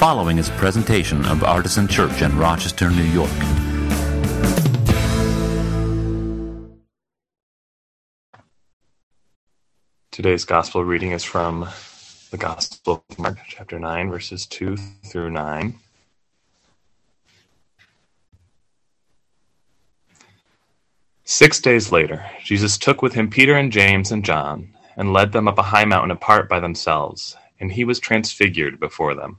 [0.00, 3.30] following is a presentation of Artisan Church in Rochester, New York.
[10.10, 11.68] Today's gospel reading is from
[12.30, 15.74] the Gospel of Mark, chapter 9, verses 2 through 9.
[21.24, 25.46] Six days later, Jesus took with him Peter and James and John and led them
[25.46, 29.38] up a high mountain apart by themselves, and he was transfigured before them.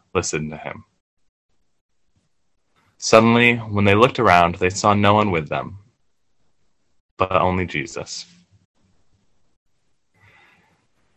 [0.13, 0.83] Listen to him.
[2.97, 5.79] Suddenly, when they looked around, they saw no one with them,
[7.17, 8.25] but only Jesus.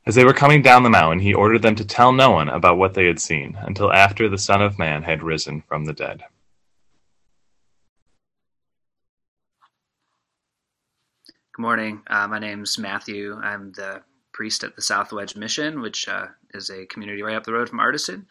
[0.06, 2.76] As they were coming down the mountain, he ordered them to tell no one about
[2.76, 6.22] what they had seen until after the Son of Man had risen from the dead.
[11.54, 12.02] Good morning.
[12.08, 13.38] Uh, my name's Matthew.
[13.42, 14.02] I'm the
[14.32, 17.68] priest at the South Wedge Mission, which uh, is a community right up the road
[17.68, 18.26] from Artisan,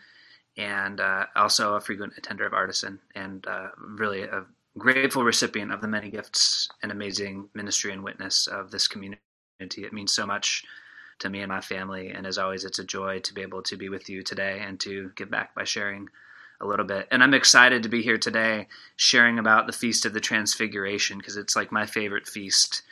[0.58, 4.46] and uh, also a frequent attender of Artisan, and uh, really a
[4.78, 9.20] grateful recipient of the many gifts and amazing ministry and witness of this community.
[9.60, 10.64] It means so much
[11.20, 12.10] to me and my family.
[12.10, 14.80] And as always, it's a joy to be able to be with you today and
[14.82, 16.10] to give back by sharing
[16.60, 17.08] a little bit.
[17.12, 21.38] And I'm excited to be here today sharing about the Feast of the Transfiguration because
[21.38, 22.84] it's like my favorite feast,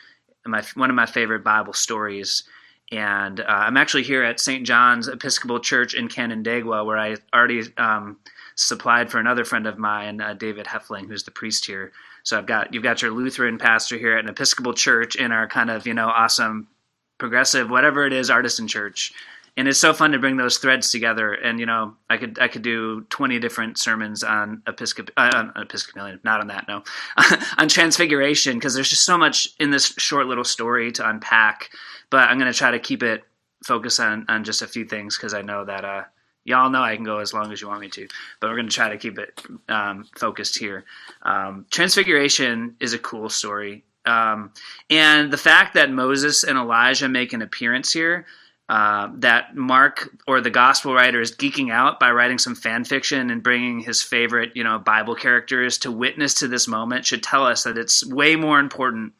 [0.46, 2.44] my one of my favorite Bible stories.
[2.92, 4.66] And uh, I'm actually here at St.
[4.66, 8.18] John's Episcopal Church in Canandaigua, where I already um,
[8.56, 11.94] supplied for another friend of mine, uh, David Heffling, who's the priest here.
[12.24, 15.48] So I've got you've got your Lutheran pastor here at an Episcopal church in our
[15.48, 16.68] kind of you know awesome
[17.18, 19.14] progressive, whatever it is, artisan church.
[19.58, 21.34] And it's so fun to bring those threads together.
[21.34, 25.52] And you know, I could I could do twenty different sermons on Episcop uh, on
[25.62, 26.84] Episcopalian, not on that, no,
[27.58, 31.70] on Transfiguration because there's just so much in this short little story to unpack.
[32.10, 33.24] But I'm going to try to keep it
[33.66, 36.04] focused on on just a few things because I know that uh,
[36.44, 38.08] y'all know I can go as long as you want me to,
[38.40, 40.86] but we're going to try to keep it um, focused here.
[41.24, 43.84] Um, Transfiguration is a cool story.
[44.06, 44.52] Um,
[44.90, 48.26] and the fact that Moses and Elijah make an appearance here,
[48.72, 53.30] uh, that Mark or the gospel writer is geeking out by writing some fan fiction
[53.30, 57.46] and bringing his favorite, you know, Bible characters to witness to this moment should tell
[57.46, 59.12] us that it's way more important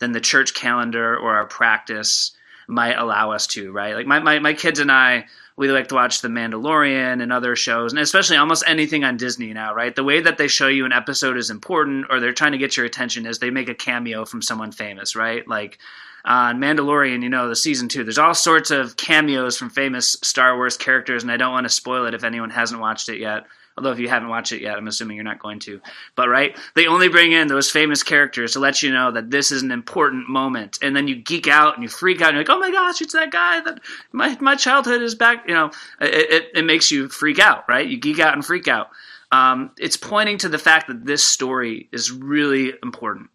[0.00, 2.32] than the church calendar or our practice
[2.66, 3.94] might allow us to, right?
[3.94, 7.54] Like my, my, my kids and I, we like to watch The Mandalorian and other
[7.54, 9.94] shows, and especially almost anything on Disney now, right?
[9.94, 12.76] The way that they show you an episode is important, or they're trying to get
[12.76, 15.46] your attention is they make a cameo from someone famous, right?
[15.46, 15.78] Like
[16.24, 20.56] on Mandalorian, you know, the season two, there's all sorts of cameos from famous Star
[20.56, 23.46] Wars characters, and I don't want to spoil it if anyone hasn't watched it yet.
[23.76, 25.80] Although if you haven't watched it yet, I'm assuming you're not going to.
[26.14, 29.50] But right, they only bring in those famous characters to let you know that this
[29.50, 32.28] is an important moment, and then you geek out and you freak out.
[32.28, 33.80] And you're like, oh my gosh, it's that guy that
[34.12, 35.48] my my childhood is back.
[35.48, 35.70] You know,
[36.00, 37.86] it, it, it makes you freak out, right?
[37.86, 38.90] You geek out and freak out.
[39.32, 43.30] Um, it's pointing to the fact that this story is really important.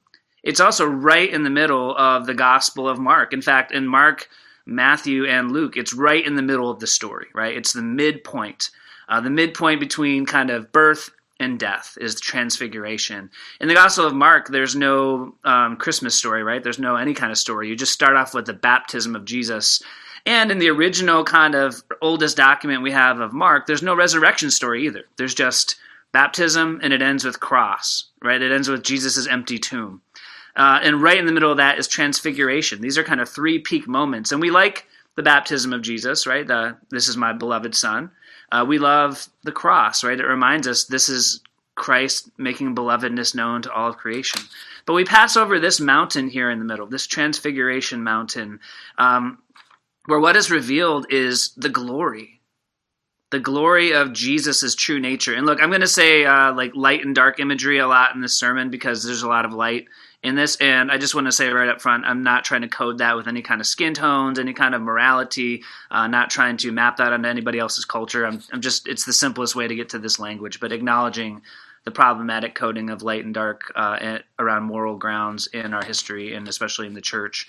[0.45, 3.33] It's also right in the middle of the Gospel of Mark.
[3.33, 4.29] In fact, in Mark,
[4.65, 7.57] Matthew, and Luke, it's right in the middle of the story, right?
[7.57, 8.69] It's the midpoint
[9.07, 13.29] uh, the midpoint between kind of birth and death is the transfiguration.
[13.59, 16.63] In the Gospel of Mark, there's no um, Christmas story, right?
[16.63, 17.67] There's no any kind of story.
[17.67, 19.81] You just start off with the baptism of Jesus.
[20.25, 24.49] And in the original kind of oldest document we have of Mark, there's no resurrection
[24.49, 25.03] story either.
[25.17, 25.75] There's just
[26.13, 28.41] baptism and it ends with cross, right?
[28.41, 30.01] It ends with Jesus' empty tomb.
[30.55, 32.81] Uh, and right in the middle of that is transfiguration.
[32.81, 34.31] These are kind of three peak moments.
[34.31, 36.47] And we like the baptism of Jesus, right?
[36.47, 38.11] The, this is my beloved son.
[38.51, 40.19] Uh, we love the cross, right?
[40.19, 41.41] It reminds us this is
[41.75, 44.41] Christ making belovedness known to all of creation.
[44.85, 48.59] But we pass over this mountain here in the middle, this transfiguration mountain,
[48.97, 49.39] um,
[50.05, 52.39] where what is revealed is the glory,
[53.31, 55.33] the glory of Jesus' true nature.
[55.33, 58.21] And look, I'm going to say uh, like light and dark imagery a lot in
[58.21, 59.87] this sermon because there's a lot of light
[60.25, 60.55] in this.
[60.57, 63.15] And I just want to say right up front, I'm not trying to code that
[63.15, 66.97] with any kind of skin tones, any kind of morality, uh, not trying to map
[66.97, 68.25] that onto anybody else's culture.
[68.25, 71.43] I'm, I'm just, it's the simplest way to get to this language, but acknowledging
[71.83, 76.47] the problematic coding of light and dark uh, around moral grounds in our history and
[76.47, 77.47] especially in the church.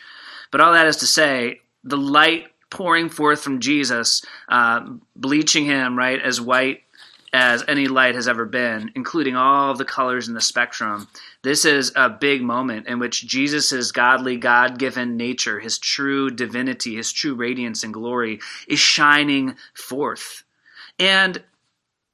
[0.51, 5.97] But all that is to say, the light pouring forth from Jesus, uh, bleaching him
[5.97, 6.83] right as white
[7.37, 11.07] as any light has ever been, including all of the colors in the spectrum.
[11.43, 16.97] This is a big moment in which Jesus' godly, God given nature, his true divinity,
[16.97, 20.45] his true radiance and glory is shining forth.
[20.99, 21.43] And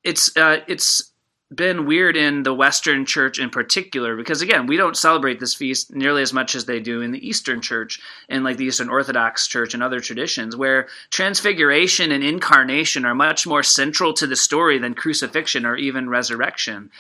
[0.03, 1.12] it's uh, it's
[1.55, 5.95] been weird in the Western church in particular because again, we don't celebrate this feast
[5.95, 9.47] nearly as much as they do in the Eastern church and like the Eastern Orthodox
[9.47, 14.79] church and other traditions where transfiguration and incarnation are much more central to the story
[14.79, 16.91] than crucifixion or even resurrection.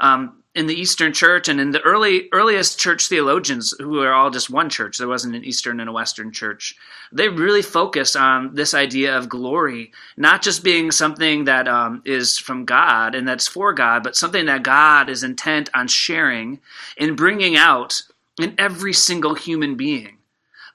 [0.00, 4.30] Um, in the Eastern Church and in the early earliest church theologians, who are all
[4.30, 6.76] just one church, there wasn't an Eastern and a Western church.
[7.10, 12.38] They really focus on this idea of glory, not just being something that um, is
[12.38, 16.60] from God and that's for God, but something that God is intent on sharing
[16.98, 18.02] and bringing out
[18.38, 20.18] in every single human being.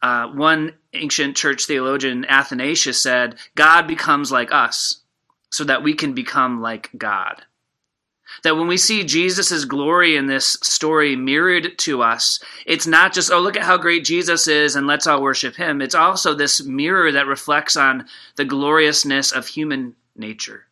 [0.02, 5.02] Uh, one ancient church theologian, Athanasius, said, God becomes like us
[5.52, 7.44] so that we can become like God.
[8.48, 13.30] That when we see Jesus' glory in this story mirrored to us, it's not just,
[13.30, 15.82] oh, look at how great Jesus is and let's all worship him.
[15.82, 18.06] It's also this mirror that reflects on
[18.38, 20.66] the gloriousness of human nature.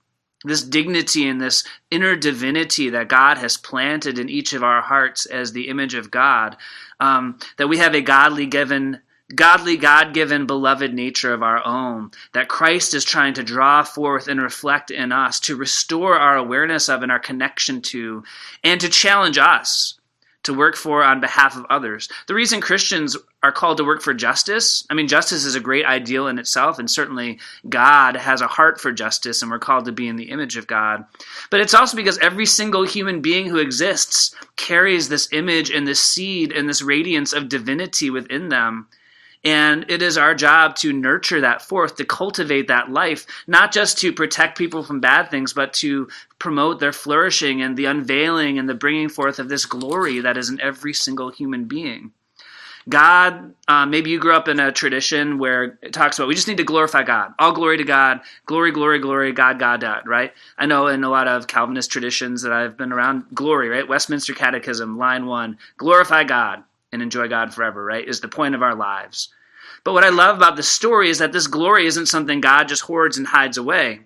[0.45, 5.25] This dignity and this inner divinity that God has planted in each of our hearts
[5.25, 6.56] as the image of God.
[7.01, 9.01] Um, that we have a godly given
[9.33, 14.27] godly, God given, beloved nature of our own that Christ is trying to draw forth
[14.27, 18.24] and reflect in us, to restore our awareness of and our connection to,
[18.63, 20.00] and to challenge us
[20.45, 22.07] to work for on behalf of others.
[22.27, 25.86] The reason Christians are called to work for justice, I mean, justice is a great
[25.86, 29.92] ideal in itself, and certainly God has a heart for justice, and we're called to
[29.92, 31.04] be in the image of God.
[31.50, 36.00] But it's also because every single human being who exists carries this image and this
[36.00, 38.88] seed and this radiance of divinity within them.
[39.45, 44.00] And it is our job to nurture that forth, to cultivate that life, not just
[44.00, 46.09] to protect people from bad things, but to
[46.39, 50.50] promote their flourishing and the unveiling and the bringing forth of this glory that is
[50.50, 52.12] in every single human being.
[52.88, 56.47] God, uh, maybe you grew up in a tradition where it talks about we just
[56.47, 57.33] need to glorify God.
[57.39, 58.21] All glory to God.
[58.45, 60.33] Glory, glory, glory, God, God, God, right?
[60.57, 63.88] I know in a lot of Calvinist traditions that I've been around, glory, right?
[63.88, 68.07] Westminster Catechism, line one, glorify God and enjoy God forever, right?
[68.07, 69.30] Is the point of our lives.
[69.85, 72.81] But what I love about the story is that this glory isn't something God just
[72.81, 74.01] hoards and hides away.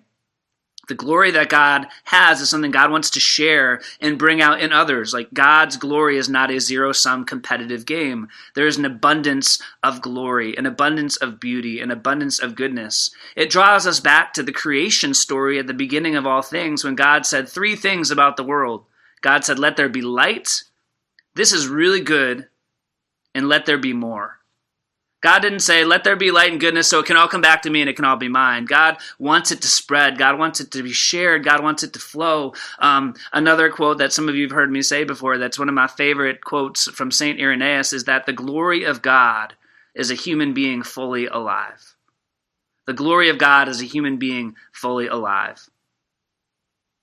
[0.88, 4.72] The glory that God has is something God wants to share and bring out in
[4.72, 5.14] others.
[5.14, 8.28] Like God's glory is not a zero sum competitive game.
[8.54, 13.10] There is an abundance of glory, an abundance of beauty, an abundance of goodness.
[13.34, 16.94] It draws us back to the creation story at the beginning of all things when
[16.94, 18.84] God said three things about the world.
[19.22, 20.64] God said, Let there be light.
[21.36, 22.48] This is really good
[23.34, 24.39] and let there be more.
[25.20, 27.62] God didn't say, let there be light and goodness so it can all come back
[27.62, 28.64] to me and it can all be mine.
[28.64, 30.16] God wants it to spread.
[30.16, 31.44] God wants it to be shared.
[31.44, 32.54] God wants it to flow.
[32.78, 35.74] Um, another quote that some of you have heard me say before, that's one of
[35.74, 37.38] my favorite quotes from St.
[37.38, 39.54] Irenaeus, is that the glory of God
[39.94, 41.96] is a human being fully alive.
[42.86, 45.68] The glory of God is a human being fully alive.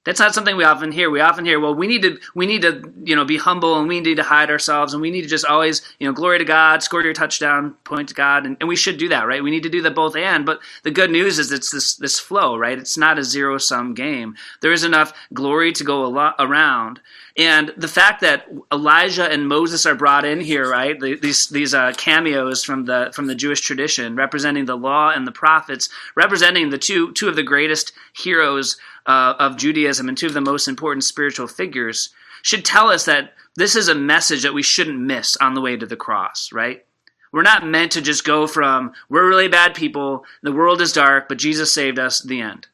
[0.07, 1.09] That's not something we often hear.
[1.09, 3.89] We often hear, well, we need to we need to you know be humble and
[3.89, 6.45] we need to hide ourselves and we need to just always you know glory to
[6.45, 9.43] God, score your touchdown, point to God, and, and we should do that, right?
[9.43, 10.45] We need to do that both and.
[10.45, 12.79] But the good news is it's this this flow, right?
[12.79, 14.35] It's not a zero sum game.
[14.61, 17.01] There is enough glory to go around,
[17.35, 20.97] and the fact that Elijah and Moses are brought in here, right?
[20.97, 25.33] These these uh, cameos from the from the Jewish tradition, representing the law and the
[25.33, 28.77] prophets, representing the two two of the greatest heroes
[29.07, 32.09] uh, of Judaism and two of the most important spiritual figures
[32.43, 35.75] should tell us that this is a message that we shouldn't miss on the way
[35.75, 36.85] to the cross, right?
[37.31, 41.27] We're not meant to just go from, we're really bad people, the world is dark,
[41.27, 42.67] but Jesus saved us, the end.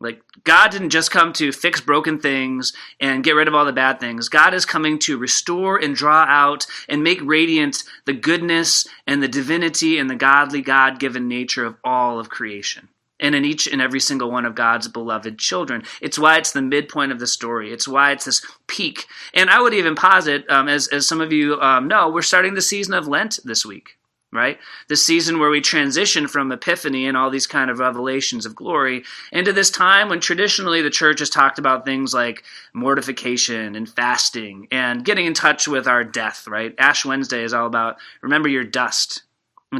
[0.00, 3.72] Like, God didn't just come to fix broken things and get rid of all the
[3.72, 4.28] bad things.
[4.28, 9.28] God is coming to restore and draw out and make radiant the goodness and the
[9.28, 12.88] divinity and the godly, God given nature of all of creation
[13.20, 15.84] and in each and every single one of God's beloved children.
[16.00, 17.72] It's why it's the midpoint of the story.
[17.72, 19.06] It's why it's this peak.
[19.32, 22.54] And I would even posit, um, as, as some of you um, know, we're starting
[22.54, 23.96] the season of Lent this week,
[24.32, 24.58] right?
[24.88, 29.04] The season where we transition from Epiphany and all these kind of revelations of glory
[29.30, 32.42] into this time when traditionally the church has talked about things like
[32.72, 36.74] mortification and fasting and getting in touch with our death, right?
[36.78, 39.22] Ash Wednesday is all about remember your dust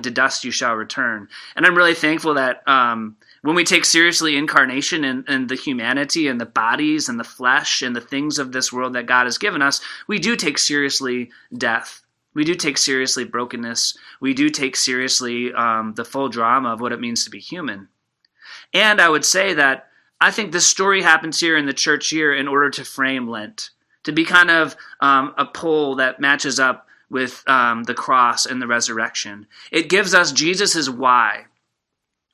[0.03, 1.29] to dust you shall return.
[1.57, 6.29] And I'm really thankful that um, when we take seriously incarnation and, and, the humanity
[6.29, 9.39] and the bodies and the flesh and the things of this world that God has
[9.39, 12.03] given us, we do take seriously death.
[12.35, 13.97] We do take seriously brokenness.
[14.21, 17.89] We do take seriously um, the full drama of what it means to be human.
[18.73, 19.89] And I would say that
[20.21, 23.71] I think this story happens here in the church here in order to frame Lent,
[24.05, 28.61] to be kind of um, a pole that matches up with um, the cross and
[28.61, 29.47] the resurrection.
[29.71, 31.47] It gives us Jesus' why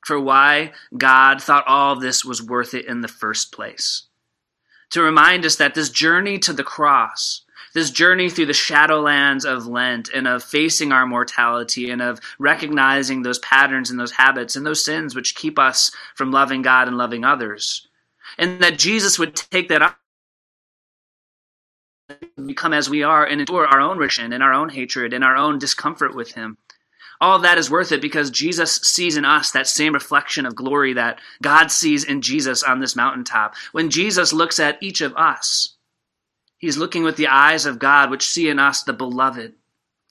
[0.05, 4.03] for why God thought all this was worth it in the first place.
[4.91, 9.67] To remind us that this journey to the cross, this journey through the shadowlands of
[9.67, 14.65] Lent and of facing our mortality and of recognizing those patterns and those habits and
[14.65, 17.87] those sins which keep us from loving God and loving others.
[18.37, 19.95] And that Jesus would take that
[22.45, 25.35] become as we are and endure our own rejection and our own hatred and our
[25.35, 26.57] own discomfort with him
[27.21, 30.93] all that is worth it because Jesus sees in us that same reflection of glory
[30.93, 33.53] that God sees in Jesus on this mountaintop.
[33.71, 35.75] When Jesus looks at each of us,
[36.57, 39.53] he's looking with the eyes of God, which see in us the beloved,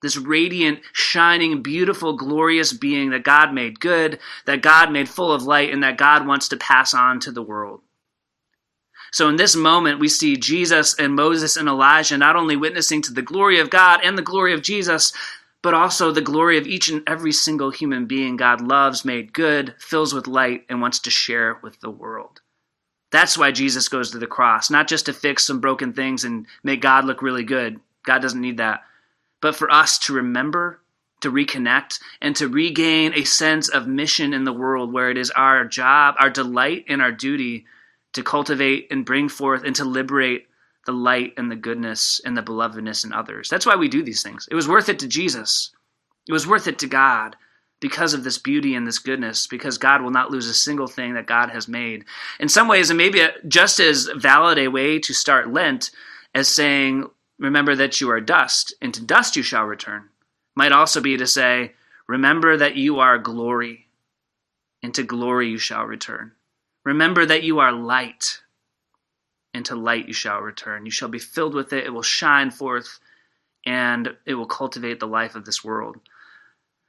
[0.03, 5.43] this radiant, shining, beautiful, glorious being that God made good, that God made full of
[5.43, 7.81] light, and that God wants to pass on to the world.
[9.13, 13.13] So in this moment, we see Jesus and Moses and Elijah not only witnessing to
[13.13, 15.13] the glory of God and the glory of Jesus,
[15.63, 19.75] but also the glory of each and every single human being God loves, made good,
[19.79, 22.41] fills with light, and wants to share with the world.
[23.11, 26.47] That's why Jesus goes to the cross, not just to fix some broken things and
[26.63, 27.81] make God look really good.
[28.05, 28.85] God doesn't need that.
[29.41, 30.81] But for us to remember,
[31.21, 35.31] to reconnect, and to regain a sense of mission in the world where it is
[35.33, 37.67] our job, our delight, and our duty
[38.13, 40.49] to cultivate and bring forth and to liberate
[40.87, 43.49] the light and the goodness and the belovedness in others.
[43.49, 44.49] That's why we do these things.
[44.51, 45.71] It was worth it to Jesus.
[46.29, 47.37] It was worth it to God
[47.81, 51.15] because of this beauty and this goodness, because God will not lose a single thing
[51.15, 52.05] that God has made.
[52.39, 55.91] In some ways, and maybe just as valid a way to start Lent
[56.35, 60.11] as saying, Remember that you are dust, and to dust you shall return,
[60.55, 61.73] might also be to say,
[62.07, 63.89] Remember that you are glory,
[64.83, 66.33] and to glory you shall return.
[66.85, 68.41] Remember that you are light,
[69.53, 70.87] into light you shall return.
[70.87, 73.01] You shall be filled with it, it will shine forth,
[73.67, 75.97] and it will cultivate the life of this world.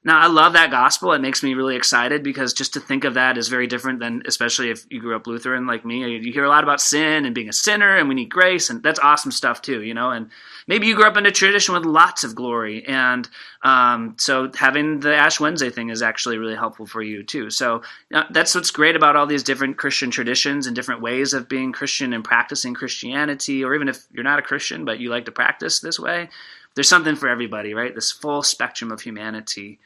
[0.03, 1.13] Now, I love that gospel.
[1.13, 4.23] It makes me really excited because just to think of that is very different than,
[4.25, 6.17] especially if you grew up Lutheran like me.
[6.17, 8.81] You hear a lot about sin and being a sinner, and we need grace, and
[8.81, 10.09] that's awesome stuff too, you know.
[10.09, 10.31] And
[10.65, 13.29] maybe you grew up in a tradition with lots of glory, and
[13.61, 17.51] um, so having the Ash Wednesday thing is actually really helpful for you too.
[17.51, 21.47] So uh, that's what's great about all these different Christian traditions and different ways of
[21.47, 25.25] being Christian and practicing Christianity, or even if you're not a Christian but you like
[25.25, 26.29] to practice this way
[26.75, 27.93] there's something for everybody, right?
[27.93, 29.79] This full spectrum of humanity.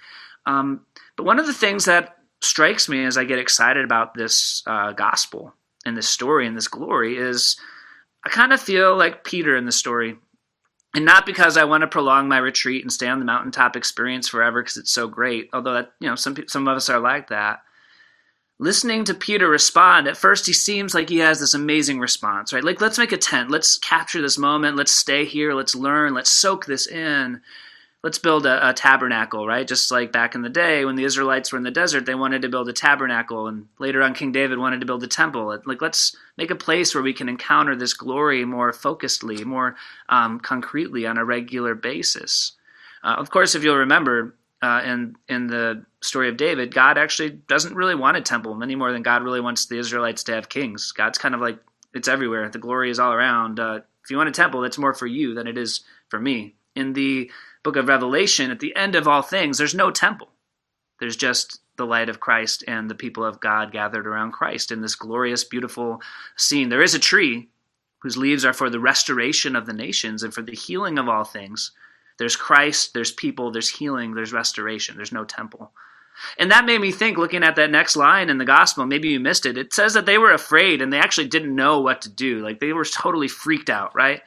[0.46, 0.82] Um,
[1.16, 4.92] but one of the things that strikes me as I get excited about this uh,
[4.92, 5.54] gospel
[5.86, 7.58] and this story and this glory is
[8.26, 10.18] I kind of feel like Peter in the story.
[10.96, 14.30] And not because I want to prolong my retreat and stay on the mountaintop experience
[14.30, 17.28] forever because it's so great, although that you know some some of us are like
[17.30, 17.60] that
[18.60, 22.64] listening to Peter respond, at first he seems like he has this amazing response, right?
[22.64, 23.52] Like, let's make a tent.
[23.52, 24.78] Let's capture this moment.
[24.78, 25.54] Let's stay here.
[25.54, 26.14] Let's learn.
[26.14, 27.42] Let's soak this in.
[28.02, 29.68] Let's build a, a, tabernacle, right?
[29.68, 32.44] Just like back in the day when the Israelites were in the desert, they wanted
[32.44, 33.48] to build a tabernacle.
[33.48, 35.60] And later on, King David wanted to build a temple.
[35.66, 39.76] Like, let's make a place where we can encounter this glory more focusedly, more
[40.08, 42.52] um, concretely on a regular basis.
[43.04, 47.32] Uh, of course, if you'll remember, uh, in in the story of David, God actually
[47.32, 50.50] doesn't really want a temple any more than God really wants the Israelites to have
[50.50, 50.92] kings.
[50.92, 51.60] God's kind of like
[51.94, 52.50] it's everywhere.
[52.50, 53.60] The glory is all around.
[53.60, 56.56] Uh, if you want a temple, that's more for you than it is for me.
[56.76, 57.32] In the
[57.64, 60.30] book of Revelation, at the end of all things, there's no temple.
[61.00, 64.82] There's just the light of Christ and the people of God gathered around Christ in
[64.82, 66.02] this glorious, beautiful
[66.38, 66.70] scene.
[66.70, 67.50] There is a tree
[68.00, 71.24] whose leaves are for the restoration of the nations and for the healing of all
[71.24, 71.72] things.
[72.18, 75.72] There's Christ, there's people, there's healing, there's restoration, there's no temple.
[76.40, 79.20] And that made me think, looking at that next line in the gospel, maybe you
[79.20, 79.58] missed it.
[79.58, 82.40] It says that they were afraid and they actually didn't know what to do.
[82.40, 84.22] Like they were totally freaked out, right?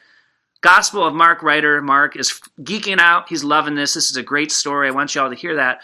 [0.61, 3.29] Gospel of Mark writer, Mark is geeking out.
[3.29, 3.95] He's loving this.
[3.95, 4.89] This is a great story.
[4.89, 5.81] I want you all to hear that.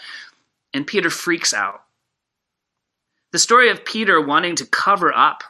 [0.74, 1.84] And Peter freaks out.
[3.32, 5.42] The story of Peter wanting to cover up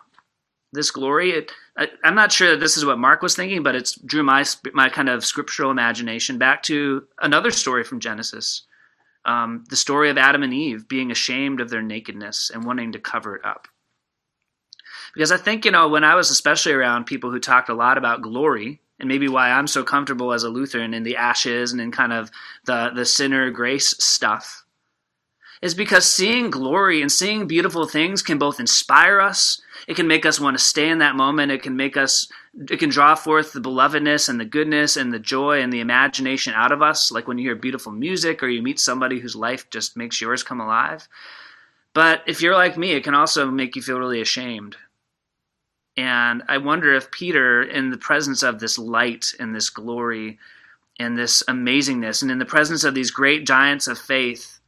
[0.74, 3.74] this glory, it, I, am not sure that this is what Mark was thinking, but
[3.74, 8.62] it's drew my my kind of scriptural imagination back to another story from Genesis,
[9.24, 12.98] um, the story of Adam and Eve being ashamed of their nakedness and wanting to
[12.98, 13.68] cover it up.
[15.14, 17.96] Because I think you know when I was especially around people who talked a lot
[17.96, 21.80] about glory, and maybe why I'm so comfortable as a Lutheran in the ashes and
[21.80, 22.30] in kind of
[22.66, 24.64] the the sinner grace stuff
[25.64, 30.24] is because seeing glory and seeing beautiful things can both inspire us, it can make
[30.24, 32.28] us want to stay in that moment, it can make us
[32.68, 36.54] it can draw forth the belovedness and the goodness and the joy and the imagination
[36.54, 39.68] out of us, like when you hear beautiful music or you meet somebody whose life
[39.70, 41.08] just makes yours come alive.
[41.94, 44.76] But if you're like me, it can also make you feel really ashamed.
[45.96, 50.38] And I wonder if Peter, in the presence of this light and this glory
[50.98, 54.58] and this amazingness, and in the presence of these great giants of faith,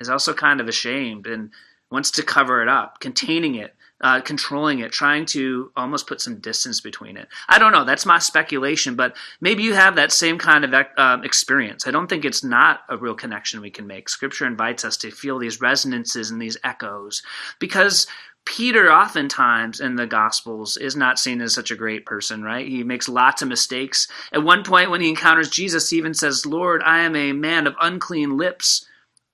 [0.00, 1.50] is also kind of ashamed and
[1.90, 6.38] wants to cover it up, containing it, uh, controlling it, trying to almost put some
[6.38, 7.28] distance between it.
[7.48, 7.84] I don't know.
[7.84, 11.86] That's my speculation, but maybe you have that same kind of uh, experience.
[11.86, 14.08] I don't think it's not a real connection we can make.
[14.08, 17.22] Scripture invites us to feel these resonances and these echoes
[17.58, 18.06] because
[18.44, 22.66] Peter, oftentimes in the Gospels, is not seen as such a great person, right?
[22.66, 24.08] He makes lots of mistakes.
[24.32, 27.66] At one point, when he encounters Jesus, he even says, Lord, I am a man
[27.66, 28.87] of unclean lips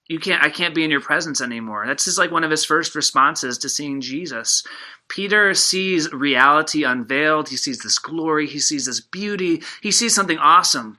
[0.07, 1.87] you can't i can't be in your presence anymore.
[1.87, 4.65] That's just like one of his first responses to seeing jesus.
[5.09, 7.49] Peter sees reality unveiled.
[7.49, 8.47] He sees this glory.
[8.47, 9.63] He sees this beauty.
[9.83, 10.99] He sees something awesome.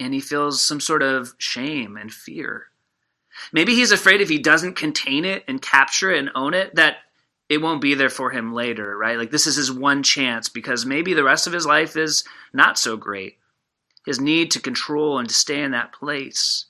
[0.00, 2.66] And he feels some sort of shame and fear.
[3.52, 6.98] Maybe he's afraid if he doesn't contain it and capture it and own it that
[7.48, 9.18] it won't be there for him later right?
[9.18, 12.78] Like this is his one chance because maybe the rest of his life is not
[12.78, 13.38] so great.
[14.04, 16.66] His need to control and to stay in that place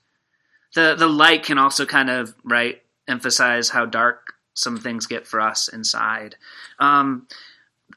[0.74, 5.40] the the light can also kind of right emphasize how dark some things get for
[5.40, 6.36] us inside.
[6.78, 7.26] Um,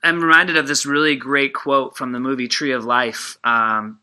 [0.03, 3.99] I'm reminded of this really great quote from the movie Tree of Life um,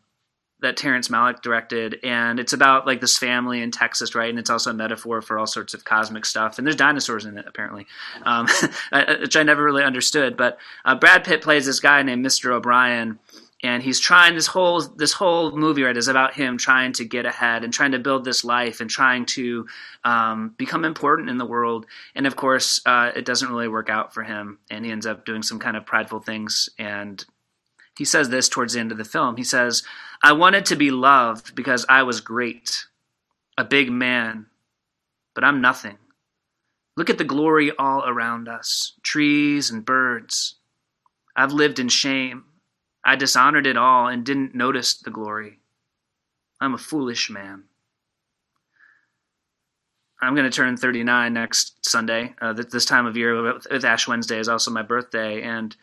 [0.61, 4.29] that Terrence Malick directed, and it's about like this family in Texas, right?
[4.29, 6.57] And it's also a metaphor for all sorts of cosmic stuff.
[6.57, 7.87] And there's dinosaurs in it apparently,
[8.23, 8.47] um,
[9.21, 10.37] which I never really understood.
[10.37, 12.51] But uh, Brad Pitt plays this guy named Mr.
[12.51, 13.19] O'Brien
[13.61, 17.25] and he's trying this whole this whole movie right is about him trying to get
[17.25, 19.67] ahead and trying to build this life and trying to
[20.05, 21.85] um, become important in the world.
[22.15, 24.59] And of course uh, it doesn't really work out for him.
[24.71, 26.69] And he ends up doing some kind of prideful things.
[26.79, 27.23] And
[27.97, 29.35] he says this towards the end of the film.
[29.35, 29.83] He says
[30.23, 32.85] i wanted to be loved because i was great
[33.57, 34.45] a big man
[35.33, 35.97] but i'm nothing.
[36.95, 40.55] Look at the glory all around us trees and birds.
[41.35, 42.43] I've lived in shame
[43.03, 45.59] I dishonored it all and didn't notice the glory.
[46.59, 47.63] I'm a foolish man.
[50.21, 52.35] I'm going to turn 39 next Sunday.
[52.41, 55.75] Uh, this time of year with Ash Wednesday is also my birthday, and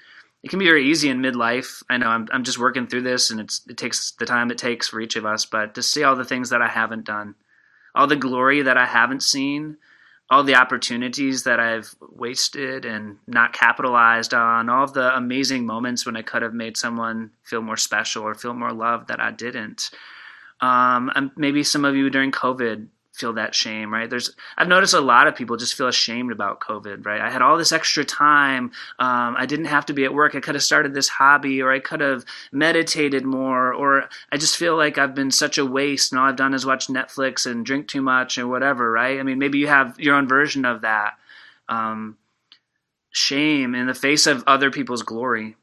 [0.42, 1.82] it can be very easy in midlife.
[1.88, 4.88] I know I'm I'm just working through this, and it takes the time it takes
[4.88, 5.46] for each of us.
[5.46, 7.34] But to see all the things that I haven't done,
[7.94, 9.78] all the glory that I haven't seen,
[10.28, 16.04] all the opportunities that I've wasted and not capitalized on, all of the amazing moments
[16.04, 19.30] when I could have made someone feel more special or feel more loved that I
[19.30, 19.90] didn't.
[20.60, 24.08] Um, maybe some of you during COVID feel that shame, right?
[24.10, 27.20] There's I've noticed a lot of people just feel ashamed about COVID, right?
[27.20, 28.72] I had all this extra time.
[28.98, 30.34] Um, I didn't have to be at work.
[30.34, 34.56] I could have started this hobby, or I could have meditated more, or I just
[34.56, 37.64] feel like I've been such a waste, and all I've done is watch Netflix and
[37.64, 39.18] drink too much and whatever, right?
[39.18, 41.14] I mean, maybe you have your own version of that.
[41.68, 42.18] Um,
[43.10, 45.56] shame in the face of other people's glory,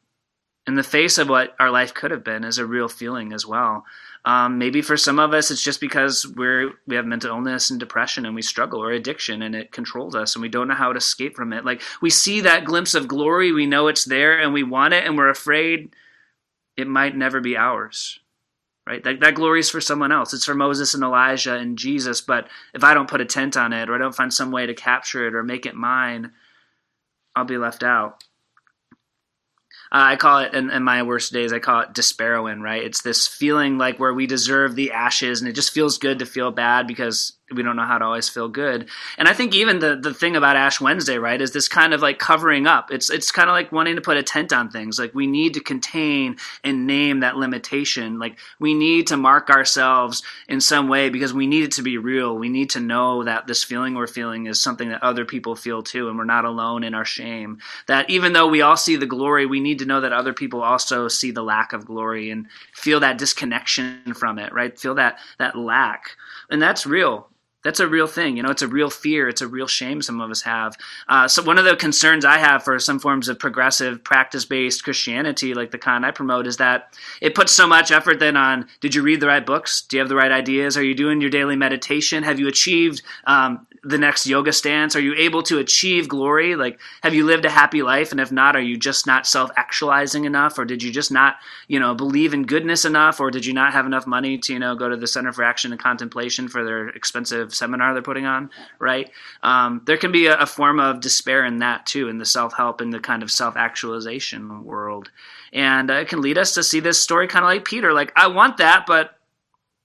[0.65, 3.45] in the face of what our life could have been, is a real feeling as
[3.45, 3.85] well.
[4.25, 7.79] Um, maybe for some of us, it's just because we're we have mental illness and
[7.79, 10.93] depression, and we struggle or addiction, and it controls us, and we don't know how
[10.93, 11.65] to escape from it.
[11.65, 15.05] Like we see that glimpse of glory, we know it's there, and we want it,
[15.05, 15.93] and we're afraid
[16.77, 18.19] it might never be ours.
[18.87, 19.03] Right?
[19.03, 20.33] That that glory is for someone else.
[20.33, 22.21] It's for Moses and Elijah and Jesus.
[22.21, 24.65] But if I don't put a tent on it, or I don't find some way
[24.65, 26.31] to capture it or make it mine,
[27.35, 28.23] I'll be left out.
[29.93, 31.53] Uh, I call it in, in, my worst days.
[31.53, 32.61] I call it despairowing.
[32.61, 32.83] Right?
[32.83, 36.25] It's this feeling like where we deserve the ashes, and it just feels good to
[36.25, 38.89] feel bad because we don't know how to always feel good.
[39.17, 42.01] And I think even the the thing about Ash Wednesday, right, is this kind of
[42.01, 42.91] like covering up.
[42.91, 44.99] It's it's kind of like wanting to put a tent on things.
[44.99, 48.19] Like we need to contain and name that limitation.
[48.19, 51.97] Like we need to mark ourselves in some way because we need it to be
[51.97, 52.37] real.
[52.37, 55.83] We need to know that this feeling we're feeling is something that other people feel
[55.83, 57.59] too, and we're not alone in our shame.
[57.87, 60.61] That even though we all see the glory, we need to know that other people
[60.61, 64.53] also see the lack of glory and feel that disconnection from it.
[64.53, 64.77] Right?
[64.77, 66.11] Feel that that lack,
[66.49, 67.27] and that's real
[67.63, 68.37] that's a real thing.
[68.37, 69.27] You know, it's a real fear.
[69.27, 70.77] It's a real shame some of us have.
[71.07, 75.53] Uh, so one of the concerns I have for some forms of progressive, practice-based Christianity,
[75.53, 78.93] like the kind I promote, is that it puts so much effort then on: Did
[78.93, 79.81] you read the right books?
[79.81, 80.77] Do you have the right ideas?
[80.77, 82.23] Are you doing your daily meditation?
[82.23, 84.95] Have you achieved um, the next yoga stance?
[84.95, 86.55] Are you able to achieve glory?
[86.55, 88.11] Like, have you lived a happy life?
[88.11, 90.57] And if not, are you just not self actualizing enough?
[90.57, 91.35] Or did you just not,
[91.67, 93.19] you know, believe in goodness enough?
[93.19, 95.43] Or did you not have enough money to, you know, go to the Center for
[95.43, 99.09] Action and Contemplation for their expensive seminar they're putting on, right?
[99.41, 102.53] Um, there can be a, a form of despair in that too, in the self
[102.53, 105.11] help and the kind of self actualization world.
[105.51, 108.11] And uh, it can lead us to see this story kind of like Peter, like,
[108.15, 109.17] I want that, but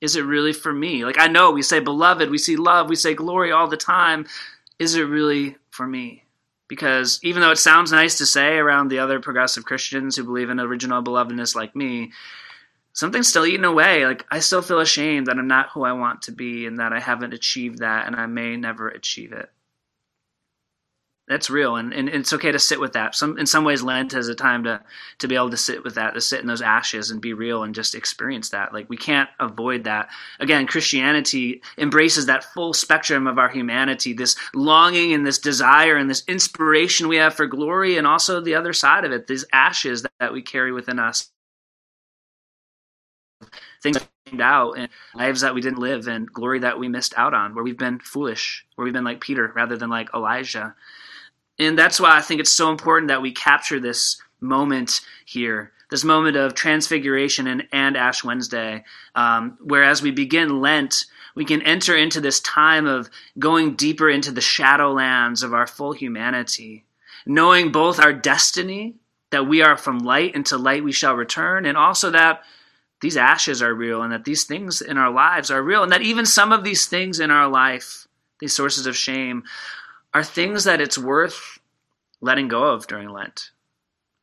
[0.01, 1.05] is it really for me?
[1.05, 4.27] Like, I know we say beloved, we see love, we say glory all the time.
[4.79, 6.25] Is it really for me?
[6.69, 10.51] Because even though it sounds nice to say around the other progressive Christians who believe
[10.51, 12.13] in original belovedness like me,
[12.93, 14.07] something's still eating away.
[14.07, 16.93] Like, I still feel ashamed that I'm not who I want to be and that
[16.93, 19.51] I haven't achieved that and I may never achieve it
[21.29, 23.15] that's real and, and it's okay to sit with that.
[23.15, 24.81] Some in some ways lent is a time to
[25.19, 27.63] to be able to sit with that to sit in those ashes and be real
[27.63, 28.73] and just experience that.
[28.73, 30.09] Like we can't avoid that.
[30.41, 36.09] Again christianity embraces that full spectrum of our humanity this longing and this desire and
[36.09, 40.03] this inspiration we have for glory and also the other side of it these ashes
[40.03, 41.31] that, that we carry within us.
[43.83, 43.99] Things
[44.41, 47.65] out and lives that we didn't live and glory that we missed out on where
[47.65, 50.75] we've been foolish where we've been like peter rather than like elijah
[51.59, 56.05] and that's why I think it's so important that we capture this moment here, this
[56.05, 61.63] moment of transfiguration and, and Ash Wednesday, um, where as we begin Lent, we can
[61.63, 66.85] enter into this time of going deeper into the shadowlands of our full humanity,
[67.27, 68.97] knowing both our destiny,
[69.31, 72.43] that we are from light and to light we shall return, and also that
[73.01, 76.03] these ashes are real and that these things in our lives are real, and that
[76.03, 78.07] even some of these things in our life,
[78.41, 79.45] these sources of shame,
[80.15, 81.59] are things that it's worth
[82.21, 83.51] letting go of during Lent.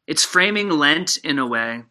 [0.07, 1.83] It's framing Lent in a way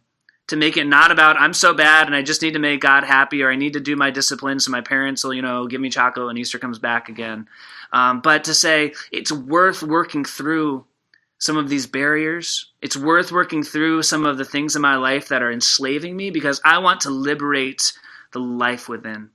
[0.46, 3.04] to make it not about I'm so bad and I just need to make God
[3.04, 5.80] happy or I need to do my discipline so my parents will, you know, give
[5.80, 7.48] me chocolate when Easter comes back again.
[7.92, 10.84] Um, but to say it's worth working through
[11.44, 12.70] some of these barriers.
[12.80, 16.30] It's worth working through some of the things in my life that are enslaving me
[16.30, 17.92] because I want to liberate
[18.32, 19.28] the life within.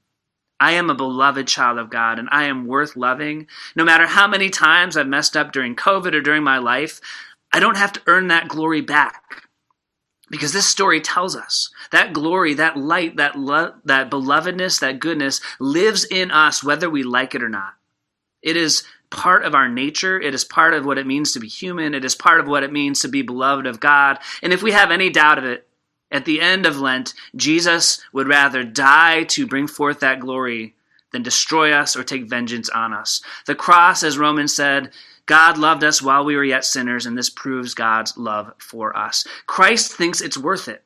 [0.59, 3.47] I am a beloved child of God and I am worth loving.
[3.75, 6.99] No matter how many times I've messed up during COVID or during my life,
[7.53, 9.43] I don't have to earn that glory back.
[10.29, 15.41] Because this story tells us that glory, that light, that love, that belovedness, that goodness
[15.59, 17.73] lives in us whether we like it or not.
[18.43, 20.19] It is part of our nature.
[20.19, 21.95] It is part of what it means to be human.
[21.95, 24.19] It is part of what it means to be beloved of God.
[24.43, 25.67] And if we have any doubt of it,
[26.11, 30.75] at the end of Lent, Jesus would rather die to bring forth that glory
[31.11, 33.21] than destroy us or take vengeance on us.
[33.45, 34.91] The cross, as Romans said,
[35.25, 39.27] God loved us while we were yet sinners, and this proves God's love for us.
[39.45, 40.83] Christ thinks it's worth it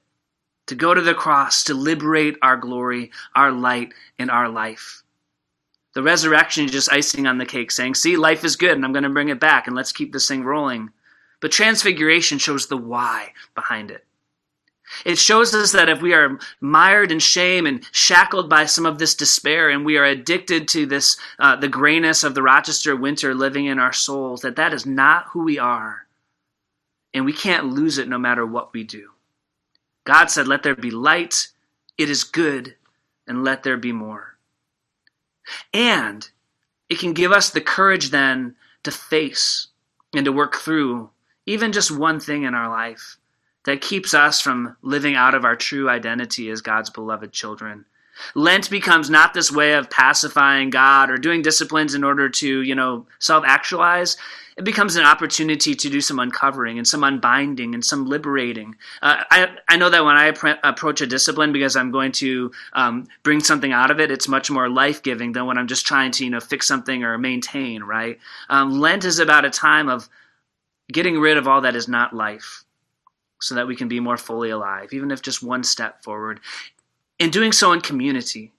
[0.68, 5.04] to go to the cross to liberate our glory, our light, and our life.
[5.94, 8.94] The resurrection is just icing on the cake, saying, See, life is good, and I'm
[8.94, 10.90] going to bring it back, and let's keep this thing rolling.
[11.40, 14.06] But transfiguration shows the why behind it.
[15.06, 19.00] It shows us that if we are mired in shame and shackled by some of
[19.00, 23.34] this despair, and we are addicted to this, uh, the grayness of the Rochester winter
[23.34, 26.08] living in our souls, that that is not who we are,
[27.14, 29.12] and we can't lose it no matter what we do.
[30.06, 31.50] God said, "Let there be light;
[31.98, 32.76] it is good,
[33.28, 34.38] and let there be more."
[35.74, 36.30] And
[36.90, 39.68] it can give us the courage then to face
[40.14, 41.10] and to work through
[41.46, 43.18] even just one thing in our life
[43.66, 47.86] that keeps us from living out of our true identity as God's beloved children.
[48.36, 52.76] Lent becomes not this way of pacifying God or doing disciplines in order to, you
[52.76, 54.18] know, self actualize.
[54.56, 58.76] It becomes an opportunity to do some uncovering and some unbinding and some liberating.
[59.02, 60.26] Uh, I, I know that when I
[60.64, 64.52] approach a discipline because I'm going to um, bring something out of it, it's much
[64.52, 67.82] more life giving than when I'm just trying to, you know, fix something or maintain,
[67.82, 68.20] right?
[68.48, 70.08] Um, Lent is about a time of
[70.92, 72.64] getting rid of all that is not life
[73.44, 76.40] so that we can be more fully alive, even if just one step forward.
[77.20, 78.54] And doing so in community,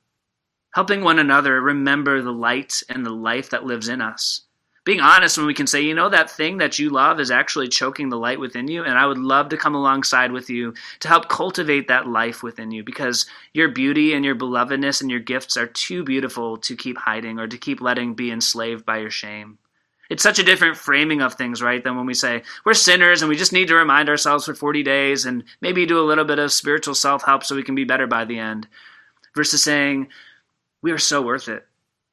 [0.75, 4.42] helping one another remember the light and the life that lives in us.
[4.85, 7.68] Being honest when we can say, you know, that thing that you love is actually
[7.68, 11.09] choking the light within you, and I would love to come alongside with you to
[11.09, 15.57] help cultivate that life within you because your beauty and your belovedness and your gifts
[15.57, 19.57] are too beautiful to keep hiding or to keep letting be enslaved by your shame.
[20.11, 21.83] It's such a different framing of things, right?
[21.83, 24.83] Than when we say we're sinners and we just need to remind ourselves for 40
[24.83, 27.85] days and maybe do a little bit of spiritual self help so we can be
[27.85, 28.69] better by the end.
[29.35, 30.09] Versus saying
[30.83, 31.67] we are so worth it.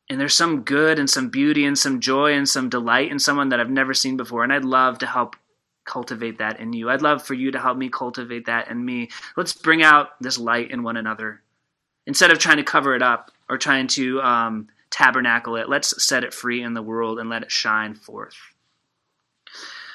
[0.09, 3.49] And there's some good and some beauty and some joy and some delight in someone
[3.49, 4.43] that I've never seen before.
[4.43, 5.35] And I'd love to help
[5.85, 6.89] cultivate that in you.
[6.89, 9.09] I'd love for you to help me cultivate that in me.
[9.35, 11.41] Let's bring out this light in one another.
[12.07, 15.69] Instead of trying to cover it up or trying to um, tabernacle it.
[15.69, 18.35] Let's set it free in the world and let it shine forth.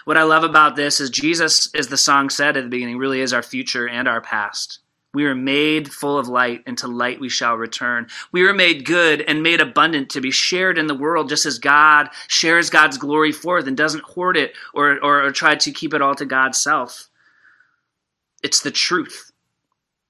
[0.04, 3.20] What I love about this is Jesus, as the song said at the beginning, really
[3.20, 4.78] is our future and our past.
[5.12, 8.06] We were made full of light, and to light we shall return.
[8.32, 11.58] We were made good and made abundant to be shared in the world, just as
[11.58, 15.94] God shares God's glory forth and doesn't hoard it or, or, or try to keep
[15.94, 17.08] it all to God's self.
[18.42, 19.32] It's the truth.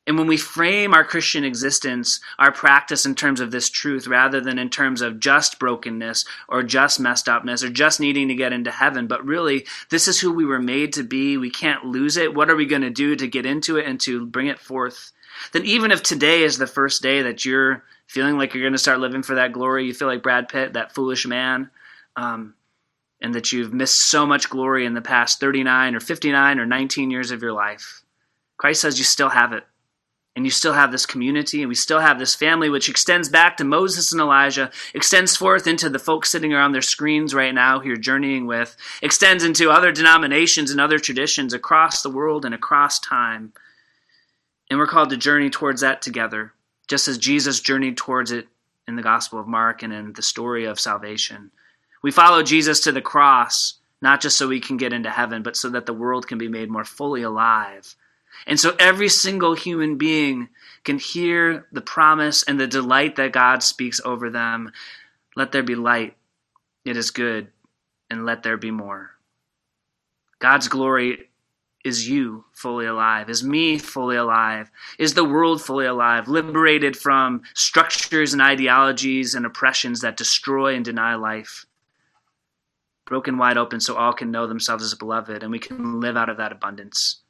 [0.07, 4.41] And when we frame our Christian existence, our practice in terms of this truth, rather
[4.41, 8.53] than in terms of just brokenness or just messed upness or just needing to get
[8.53, 11.37] into heaven, but really, this is who we were made to be.
[11.37, 12.35] We can't lose it.
[12.35, 15.11] What are we going to do to get into it and to bring it forth?
[15.53, 18.79] Then, even if today is the first day that you're feeling like you're going to
[18.79, 21.69] start living for that glory, you feel like Brad Pitt, that foolish man,
[22.15, 22.55] um,
[23.21, 27.11] and that you've missed so much glory in the past 39 or 59 or 19
[27.11, 28.03] years of your life,
[28.57, 29.65] Christ says you still have it
[30.37, 33.57] and you still have this community and we still have this family which extends back
[33.57, 37.81] to Moses and Elijah, extends forth into the folks sitting around their screens right now
[37.81, 42.55] who you're journeying with, extends into other denominations and other traditions across the world and
[42.55, 43.55] across time.
[44.69, 46.53] And we're called to journey towards that together,
[46.87, 48.47] just as Jesus journeyed towards it
[48.87, 51.51] in the Gospel of Mark and in the story of salvation.
[52.03, 55.57] We follow Jesus to the cross, not just so we can get into heaven, but
[55.57, 57.97] so that the world can be made more fully alive
[58.47, 60.49] and so every single human being
[60.85, 64.71] can hear the promise and the delight that God speaks over them.
[65.35, 66.17] Let there be light.
[66.85, 67.49] It is good.
[68.09, 69.11] And let there be more.
[70.39, 71.29] God's glory
[71.85, 77.43] is you fully alive, is me fully alive, is the world fully alive, liberated from
[77.55, 81.65] structures and ideologies and oppressions that destroy and deny life.
[83.05, 86.29] Broken wide open so all can know themselves as beloved and we can live out
[86.29, 87.23] of that abundance.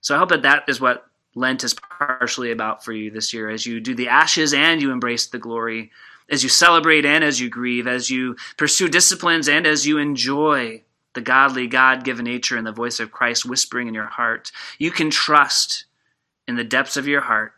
[0.00, 3.50] So I hope that that is what Lent is partially about for you this year
[3.50, 5.90] as you do the ashes and you embrace the glory,
[6.28, 10.82] as you celebrate and as you grieve, as you pursue disciplines and as you enjoy
[11.14, 14.50] the godly, God given nature and the voice of Christ whispering in your heart.
[14.78, 15.84] You can trust
[16.46, 17.52] in the depths of your heart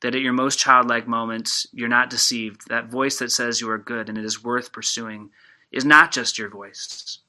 [0.00, 2.68] that at your most childlike moments, you're not deceived.
[2.68, 5.30] That voice that says you are good and it is worth pursuing
[5.70, 7.20] is not just your voice,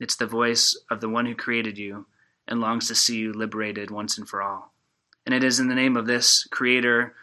[0.00, 2.06] it's the voice of the one who created you
[2.48, 4.72] and longs to see you liberated once and for all.
[5.26, 7.14] And it is in the name of this Creator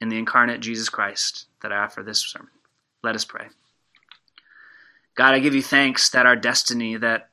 [0.00, 2.50] and the incarnate Jesus Christ that I offer this sermon.
[3.02, 3.46] Let us pray.
[5.14, 7.30] God, I give you thanks that our destiny, that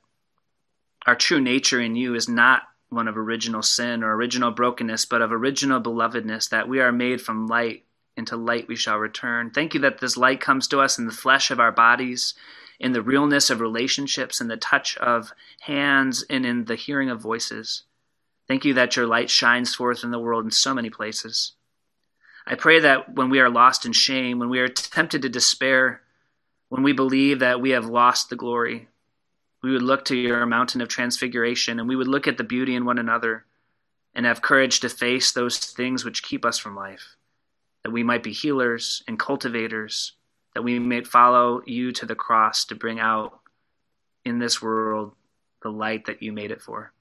[1.05, 5.21] our true nature in you is not one of original sin or original brokenness, but
[5.21, 7.83] of original belovedness, that we are made from light,
[8.15, 9.49] into light we shall return.
[9.49, 12.35] Thank you that this light comes to us in the flesh of our bodies
[12.81, 17.21] in the realness of relationships, in the touch of hands, and in the hearing of
[17.21, 17.83] voices.
[18.47, 21.53] Thank you that your light shines forth in the world in so many places.
[22.45, 26.01] I pray that when we are lost in shame, when we are tempted to despair,
[26.69, 28.87] when we believe that we have lost the glory,
[29.61, 32.73] we would look to your mountain of transfiguration and we would look at the beauty
[32.73, 33.45] in one another
[34.15, 37.15] and have courage to face those things which keep us from life,
[37.83, 40.13] that we might be healers and cultivators
[40.53, 43.39] that we may follow you to the cross to bring out
[44.25, 45.13] in this world
[45.63, 46.91] the light that you made it for.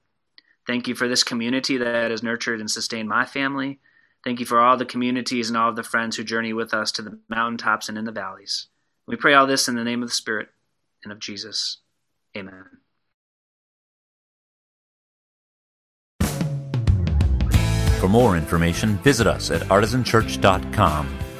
[0.67, 3.79] Thank you for this community that has nurtured and sustained my family.
[4.23, 6.91] Thank you for all the communities and all of the friends who journey with us
[6.93, 8.67] to the mountaintops and in the valleys.
[9.07, 10.49] We pray all this in the name of the Spirit
[11.03, 11.77] and of Jesus.
[12.37, 12.65] Amen.
[17.99, 21.30] For more information, visit us at artisanchurch.com